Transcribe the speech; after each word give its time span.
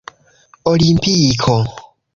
olimpiko 0.71 1.55